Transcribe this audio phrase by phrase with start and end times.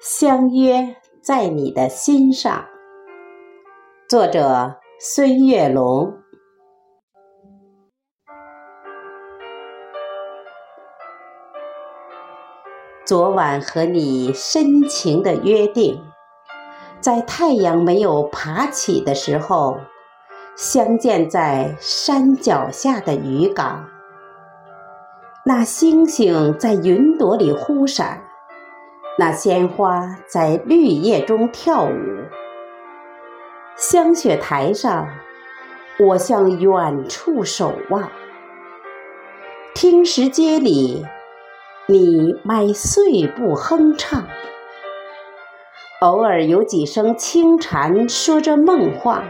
[0.00, 2.64] 相约在你的心上。
[4.08, 6.14] 作者：孙月龙。
[13.04, 16.00] 昨晚和你深情的约定，
[17.00, 19.80] 在太阳没有爬起的时候，
[20.54, 23.84] 相见在山脚下的渔港。
[25.44, 28.22] 那星星在云朵里忽闪，
[29.20, 31.90] 那鲜花在绿叶中跳舞。
[33.76, 35.08] 香雪台上，
[35.98, 38.08] 我向远处守望。
[39.74, 41.04] 听石阶里。
[41.90, 44.24] 你迈碎步哼唱，
[46.02, 49.24] 偶尔有几声轻蝉说着梦话，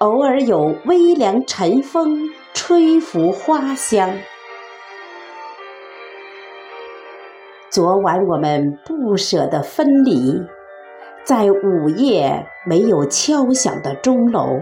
[0.00, 4.18] 偶尔有微凉晨风吹拂花香。
[7.70, 10.40] 昨晚我们不舍得分离，
[11.24, 14.60] 在午夜没有敲响的钟楼，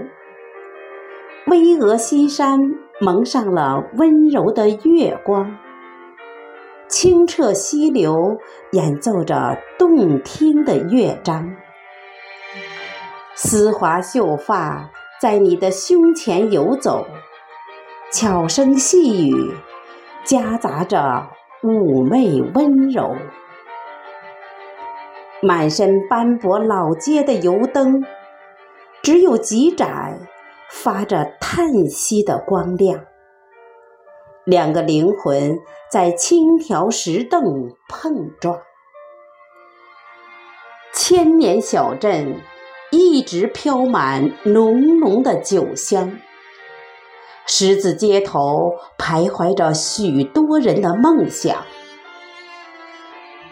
[1.46, 2.58] 巍峨西山
[3.00, 5.58] 蒙上了温柔的月光。
[6.88, 8.38] 清澈溪流
[8.72, 11.54] 演奏着动听的乐章，
[13.34, 17.06] 丝滑秀发在你的胸前游走，
[18.10, 19.52] 悄声细语
[20.24, 21.28] 夹杂着
[21.62, 23.16] 妩媚温柔。
[25.40, 28.04] 满身斑驳老街的油灯，
[29.02, 30.18] 只有几盏
[30.70, 33.04] 发着叹息的光亮。
[34.44, 35.58] 两个灵魂
[35.90, 38.58] 在青条石凳碰撞，
[40.92, 42.40] 千年小镇
[42.90, 46.18] 一直飘满浓浓的酒香。
[47.54, 51.66] 十字街头徘徊着许多人的梦想，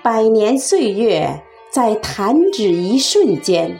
[0.02, 3.78] 百年岁月在弹指一瞬间。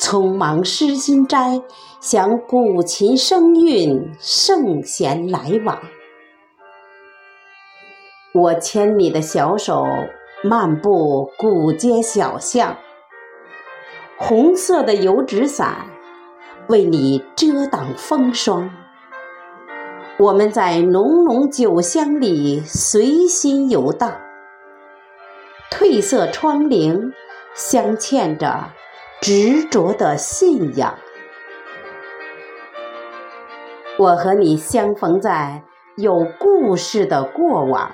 [0.00, 1.62] 匆忙诗心斋，
[2.00, 5.80] 想古琴声韵，圣贤来往。
[8.34, 9.86] 我牵你的小手，
[10.42, 12.76] 漫步古街小巷。
[14.16, 15.86] 红色的油纸伞，
[16.68, 18.68] 为你遮挡风霜。
[20.18, 24.20] 我们在浓浓酒香里随心游荡。
[25.70, 27.12] 褪色窗棂，
[27.54, 28.70] 镶嵌着。
[29.20, 30.96] 执着的信仰，
[33.98, 35.64] 我和你相逢在
[35.96, 37.90] 有故事的过往，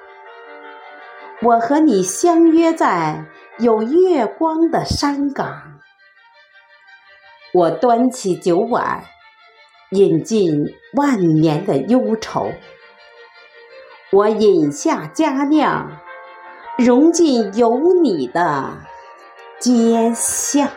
[1.41, 3.25] 我和你相约在
[3.59, 5.81] 有月光的山岗。
[7.55, 9.03] 我端起酒碗，
[9.95, 12.53] 饮尽万年的忧愁；
[14.11, 16.01] 我饮下佳酿，
[16.77, 18.77] 融进有你的
[19.61, 20.69] 街巷。